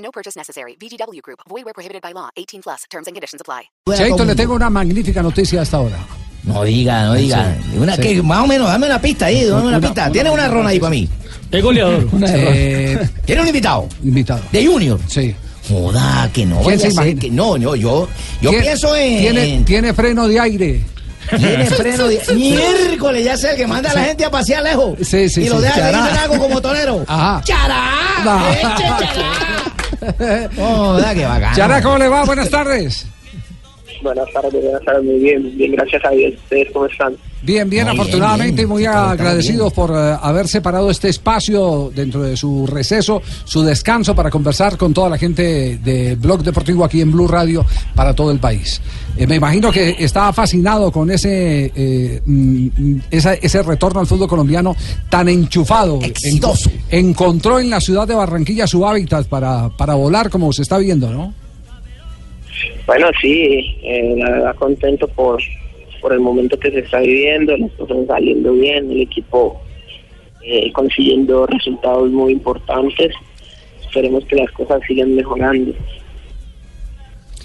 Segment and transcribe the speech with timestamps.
[0.00, 0.76] No purchase necessary.
[0.80, 1.40] VGW Group.
[1.48, 2.30] Void where prohibited by law.
[2.36, 2.84] 18 plus.
[2.90, 3.68] Terms and conditions apply.
[3.96, 5.98] Cheito, le tengo una magnífica noticia hasta ahora.
[6.44, 7.54] No diga, no diga.
[7.76, 8.02] Una, sí.
[8.02, 10.10] que, más o menos, dame una pista ahí, dame una, Una- pista.
[10.10, 11.06] Tiene una ron ahí para mí.
[11.50, 12.08] Es goleador.
[12.26, 13.88] Eh, Tiene un invitado.
[14.02, 14.40] invitado.
[14.50, 14.98] De Junior.
[15.06, 15.34] Sí.
[15.68, 17.20] Joda, que no ¿Quién vaya se a ser imagina?
[17.20, 18.08] que no, yo, yo,
[18.40, 19.18] yo ¿Quién- pienso en.
[19.20, 20.80] Tiene, en- tiene freno de aire.
[21.28, 22.20] tiene freno de.
[22.34, 24.96] Miércoles, ya sé el que manda a la gente a pasear lejos.
[25.02, 25.62] Sí, sí, Y lo sí.
[25.64, 27.04] deja seguir algo como torero.
[27.06, 27.42] Ajá.
[27.44, 27.90] ¡Chará!
[28.24, 28.50] No.
[28.50, 28.64] ¡Eche,
[29.14, 29.74] chará!
[30.56, 31.56] Joda, qué bacano.
[31.56, 32.24] Chara, ¿cómo le va?
[32.24, 33.06] Buenas tardes.
[34.02, 36.34] Buenas tardes, buenas tardes, muy bien, bien, gracias a Dios.
[36.34, 37.16] ¿Ustedes cómo están?
[37.42, 38.66] Bien, bien, Muy afortunadamente bien.
[38.66, 44.14] y muy agradecidos por eh, haber separado este espacio dentro de su receso, su descanso
[44.14, 48.30] para conversar con toda la gente de Blog Deportivo aquí en Blue Radio para todo
[48.30, 48.82] el país.
[49.16, 52.68] Eh, me imagino que estaba fascinado con ese, eh, mm,
[53.10, 54.76] esa- ese retorno al fútbol colombiano
[55.08, 55.98] tan enchufado.
[56.02, 56.70] Exitoso.
[56.90, 60.76] En- encontró en la ciudad de Barranquilla su hábitat para, para volar como se está
[60.76, 61.32] viendo, ¿no?
[62.86, 65.40] Bueno, sí, eh, la verdad contento por,
[66.00, 69.60] por el momento que se está viviendo, las cosas saliendo bien, el equipo
[70.42, 73.14] eh, consiguiendo resultados muy importantes.
[73.82, 75.72] Esperemos que las cosas sigan mejorando.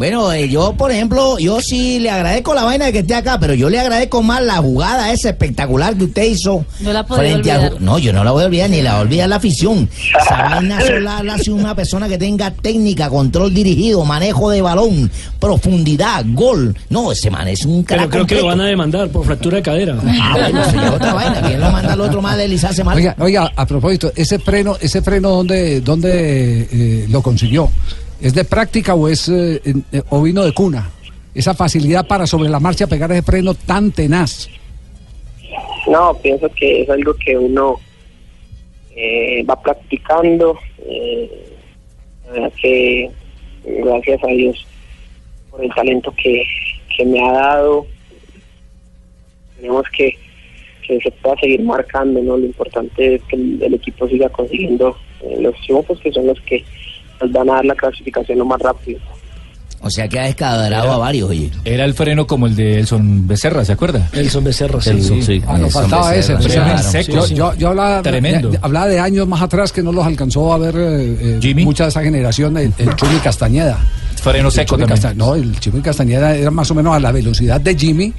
[0.00, 3.38] Bueno, eh, yo, por ejemplo, yo sí le agradezco la vaina de que esté acá,
[3.38, 6.64] pero yo le agradezco más la jugada esa espectacular que usted hizo.
[6.80, 7.72] No la olvidar.
[7.74, 9.90] ju- No, yo no la voy a olvidar, ni la voy a olvidar la afición.
[10.18, 15.10] Esa vaina sola la hace una persona que tenga técnica, control dirigido, manejo de balón,
[15.38, 16.74] profundidad, gol.
[16.88, 19.58] No, ese man es un Pero crack creo que lo van a demandar por fractura
[19.58, 19.98] de cadera.
[20.02, 21.42] Ah, bueno, es otra vaina.
[21.42, 22.96] ¿Quién lo manda al otro mal deslizarse mal?
[22.96, 27.70] Oiga, oiga, a propósito, ese freno, ese freno dónde, dónde eh, lo consiguió?
[28.20, 30.90] ¿Es de práctica o es eh, eh, o vino de cuna?
[31.34, 34.48] Esa facilidad para sobre la marcha pegar ese freno tan tenaz.
[35.88, 37.80] No, pienso que es algo que uno
[38.94, 40.58] eh, va practicando.
[40.86, 41.46] Eh,
[42.60, 43.10] que
[43.64, 44.66] gracias a Dios
[45.50, 46.42] por el talento que,
[46.96, 47.86] que me ha dado.
[49.56, 50.16] Tenemos que,
[50.86, 52.36] que se pueda seguir marcando, ¿no?
[52.36, 56.40] Lo importante es que el, el equipo siga consiguiendo eh, los triunfos que son los
[56.42, 56.64] que
[57.20, 58.98] nos van a dar la clasificación lo más rápido.
[59.82, 61.50] O sea que ha descadrado a varios, oye.
[61.64, 64.10] Era el freno como el de Elson Becerra, ¿se acuerda?
[64.12, 64.90] Elson Becerra, sí.
[64.90, 65.42] Elson, sí.
[65.46, 66.34] Ah, nos faltaba ese.
[66.34, 67.34] Becerra, pero claro, yo- sí, yo, sí.
[67.34, 68.50] yo, yo hablaba, Tremendo.
[68.50, 71.64] de, hablaba de años más atrás que no los alcanzó a ver eh, eh, Jimmy.
[71.64, 73.78] mucha de esa generación, el, el Chumi Castañeda.
[74.22, 75.00] Freno El seco Chumi también.
[75.02, 78.12] Casta- no, el Chumi Castañeda era más o menos a la velocidad de Jimmy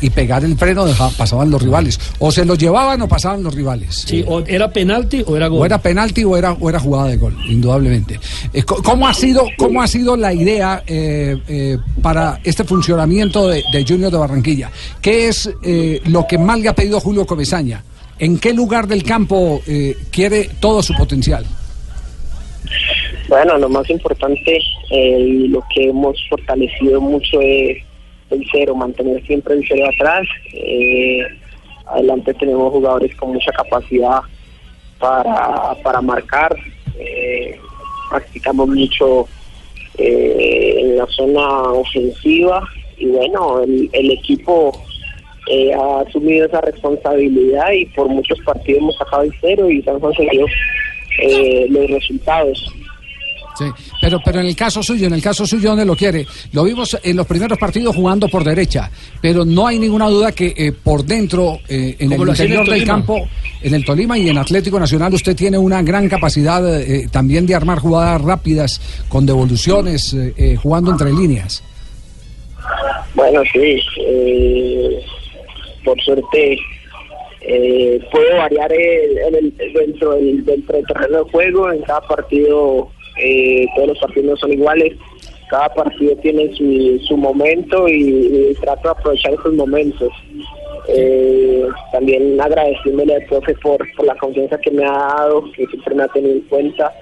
[0.00, 1.98] y pegar el freno deja- pasaban los rivales.
[2.18, 4.04] O se los llevaban o pasaban los rivales.
[4.06, 5.62] Sí, o era penalti o era gol.
[5.62, 8.18] O era penalti o era, o era jugada de gol, indudablemente.
[8.52, 13.62] Eh, ¿Cómo ha sido, cómo ha sido la idea eh, eh, para este funcionamiento de,
[13.72, 14.70] de Junior de Barranquilla?
[15.00, 17.82] ¿Qué es eh, lo que más le ha pedido Julio Comesaña?
[18.18, 21.44] ¿En qué lugar del campo eh, quiere todo su potencial?
[23.28, 24.58] Bueno, lo más importante
[24.90, 27.78] eh, y lo que hemos fortalecido mucho es
[28.30, 30.26] el cero, mantener siempre el cero atrás.
[30.52, 31.26] Eh,
[31.86, 34.20] adelante tenemos jugadores con mucha capacidad
[34.98, 36.56] para, para marcar.
[36.98, 37.58] Eh,
[38.10, 39.28] practicamos mucho
[39.98, 42.62] eh, en la zona ofensiva
[42.96, 44.72] y bueno, el, el equipo
[45.78, 50.00] ha asumido esa responsabilidad y por muchos partidos hemos sacado el cero y se han
[50.00, 50.46] conseguido
[51.68, 52.74] los resultados.
[53.58, 53.64] Sí,
[54.02, 56.26] pero, pero en el caso suyo, en el caso suyo, ¿dónde lo quiere?
[56.52, 58.90] Lo vimos en los primeros partidos jugando por derecha,
[59.22, 62.74] pero no hay ninguna duda que eh, por dentro, eh, en el en interior del
[62.80, 62.86] Tolima.
[62.92, 63.28] campo,
[63.62, 67.54] en el Tolima y en Atlético Nacional, usted tiene una gran capacidad eh, también de
[67.54, 71.62] armar jugadas rápidas, con devoluciones, eh, eh, jugando entre líneas.
[73.14, 75.00] Bueno, sí, eh,
[75.84, 76.58] por suerte
[77.48, 81.72] eh, puedo variar el- en el- dentro, del, dentro del terreno de juego.
[81.72, 84.94] En cada partido, eh, todos los partidos no son iguales.
[85.48, 90.12] Cada partido tiene su, su momento y, trato de aprovechar esos momentos.
[90.88, 96.02] Eh, también agradeciéndole al profe por, la confianza que me ha dado, que siempre me
[96.04, 96.92] ha tenido en cuenta.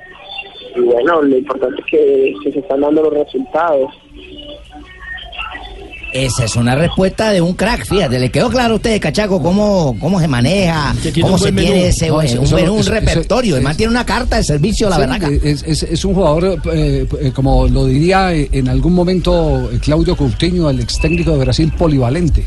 [0.76, 3.92] Y bueno, lo importante es que se están dando los resultados.
[6.14, 9.96] Esa es una respuesta de un crack, fíjate, le quedó claro a usted, Cachaco, cómo,
[9.98, 11.84] cómo se maneja, cómo un se tiene menú.
[11.86, 15.00] ese, No, un, menú, eso- un repertorio, además tiene una carta de servicio, la Sí,
[15.02, 15.32] verdad.
[15.42, 19.78] Es, es- es un jugador, eh, eh, como lo diría eh, en algún momento eh,
[19.82, 22.44] Claudio Coutinho, el ex técnico de Brasil, polivalente.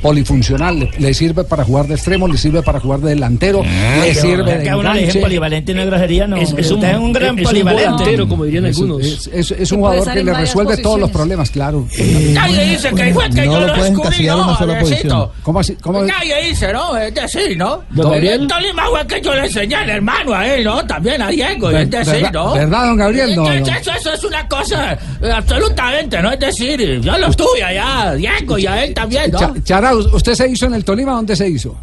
[0.00, 4.14] Polifuncional, le, le sirve para jugar de extremo, le sirve para jugar de delantero, le
[4.14, 6.36] sirve de uno le polivalente no es grosería, no.
[6.36, 7.84] Es, es un, es un gran es un polivalente.
[7.90, 9.04] volantero, como dirían Es, algunos.
[9.06, 11.86] es- es- es un jugador que le resuelve todos los problemas, claro.
[12.32, 15.30] Nadie dice que fue que no yo lo descubrí, en no, una sola.
[15.42, 15.76] ¿Cómo así?
[15.76, 16.02] ¿Cómo?
[16.02, 16.96] Nadie dice, ¿no?
[16.96, 17.82] Es decir, ¿no?
[17.90, 18.42] Don Gabriel.
[18.42, 20.86] El Tolima fue que yo le enseñé al hermano a él, ¿no?
[20.86, 22.52] También a Diego, es decir, verdad- ¿no?
[22.54, 23.36] ¿verdad, don Gabriel?
[23.36, 23.76] No, Eso, no.
[23.78, 24.92] Eso, eso es una cosa
[25.22, 26.30] eh, absolutamente, ¿no?
[26.32, 29.54] Es decir, yo lo estuve allá, Diego, y a él también, ¿no?
[29.62, 31.12] Chara, ¿usted se hizo en el Tolima?
[31.12, 31.76] ¿Dónde se hizo?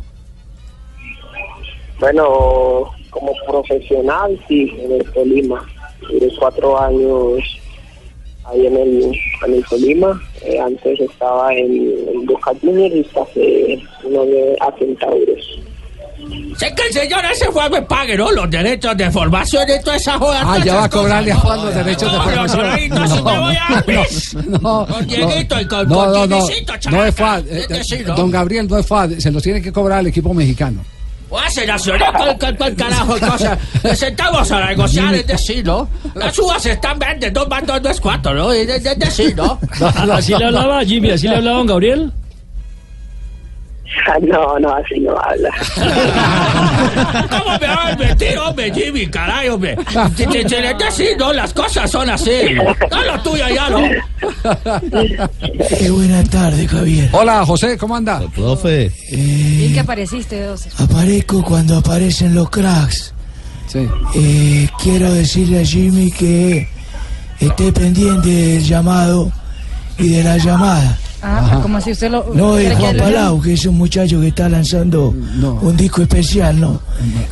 [1.99, 5.65] Bueno, como profesional, sí, en el Tolima.
[6.01, 7.39] Duré cuatro años
[8.45, 9.03] ahí en el,
[9.45, 10.21] en el Tolima.
[10.43, 15.59] Eh, antes estaba en, en Boca Juniors y pasé uno de a Centauros.
[16.57, 18.31] Sé que el señor ese fue me pague, ¿no?
[18.31, 20.41] Los derechos de formación y toda esa joda.
[20.43, 22.89] Ah, ya va a cobrarle a Juan los derechos de no, no, formación.
[22.89, 24.33] no, pues.
[24.35, 26.39] no, Con Dieguito y con- no, no, no,
[26.91, 27.43] no es FAD.
[27.47, 28.15] eh, ¿no?
[28.15, 30.83] Don Gabriel no es FAD, se los tiene que cobrar al equipo mexicano.
[31.35, 33.57] Hace nacional, ¿cuál, cuál, cuál carajo cosa?
[33.95, 35.89] Sentamos a negociar, es decir, ¿no?
[36.15, 38.51] Las uvas están verdes, dos más dos no es cuatro, ¿no?
[38.53, 39.59] Es decir, ¿no?
[40.11, 42.11] Así le hablaba Jimmy, así le hablaba don Gabriel.
[44.21, 45.49] No, no, así no habla.
[47.29, 49.77] ¿Cómo me va a meter, hombre, Jimmy, caray, hombre?
[50.15, 52.31] Decir, no, las cosas son así.
[52.91, 53.81] No lo tuyo ya, ¿no?
[55.79, 57.09] Qué buena tarde, Javier.
[57.11, 58.21] Hola, José, ¿cómo anda?
[58.35, 58.91] Profe.
[59.11, 60.69] Bien que apareciste, Doce.
[60.77, 63.13] Aparezco cuando aparecen los cracks.
[63.67, 63.87] Sí.
[64.15, 66.67] Eh, quiero decirle a Jimmy que
[67.39, 69.31] esté pendiente del llamado
[69.97, 70.97] y de la llamada.
[71.21, 72.25] Ah, como si usted lo.
[72.33, 72.99] No, que Juan llame.
[72.99, 75.09] Palau, que es un muchacho que está lanzando
[75.61, 76.79] un disco especial, ¿no?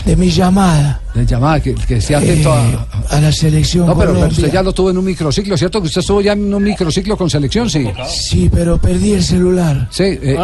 [0.06, 2.78] De mi llamada Le llamaba que, que esté atento eh,
[3.10, 3.18] a...
[3.18, 5.82] a la selección No, pero, usted ya lo tuvo en un microciclo, ¿cierto?
[5.82, 7.88] Que usted estuvo ya en un microciclo con selección, sí.
[8.08, 9.88] Sí, pero perdí el celular.
[9.92, 10.38] Sí, eh, eh,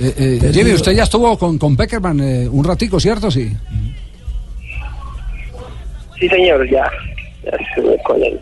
[0.00, 0.50] eh, eh.
[0.54, 3.30] Jimmy, usted ya estuvo con, con Peckerman eh, un ratico, ¿cierto?
[3.30, 3.52] Sí.
[6.18, 6.84] Sí, señor, ya,
[7.44, 8.40] ya estuve con él.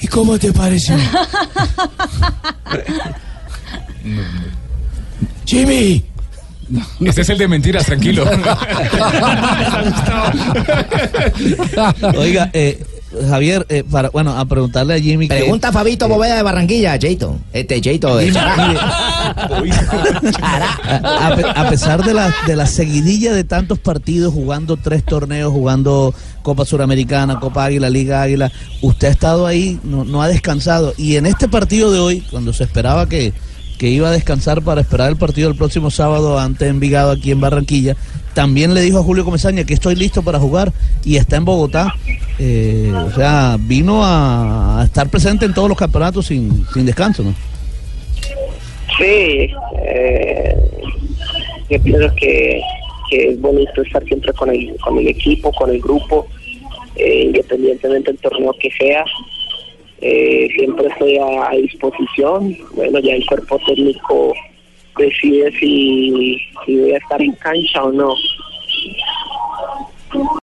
[0.00, 0.96] ¿Y cómo te pareció?
[5.44, 6.04] Jimmy,
[7.00, 8.24] Este es el de mentiras, tranquilo.
[12.16, 12.82] Oiga, eh,
[13.28, 15.28] Javier, eh, para, bueno, a preguntarle a Jimmy.
[15.28, 17.38] que- Pregunta a Fabito Boveda de Barranquilla, Cheito.
[17.54, 18.76] Este de Chará.
[21.02, 26.14] a, a pesar de la, de la seguidilla de tantos partidos, jugando tres torneos, jugando
[26.42, 28.52] Copa Suramericana, Copa Águila, Liga Águila,
[28.82, 30.92] usted ha estado ahí, no, no ha descansado.
[30.98, 33.32] Y en este partido de hoy, cuando se esperaba que,
[33.78, 37.40] que iba a descansar para esperar el partido del próximo sábado ante Envigado aquí en
[37.40, 37.96] Barranquilla,
[38.34, 40.72] también le dijo a Julio Comesaña que estoy listo para jugar
[41.04, 41.94] y está en Bogotá.
[42.38, 47.34] Eh, o sea, vino a, estar presente en todos los campeonatos sin, sin descanso, ¿no?
[48.98, 49.50] Sí,
[49.84, 50.56] eh,
[51.70, 52.60] yo pienso que,
[53.10, 56.26] que es bonito estar siempre con el, con el equipo, con el grupo,
[56.96, 59.04] eh, independientemente del torneo que sea.
[60.00, 62.56] Eh, siempre estoy a, a disposición.
[62.74, 64.32] Bueno, ya el cuerpo técnico
[64.96, 68.14] decide si, si voy a estar en cancha o no.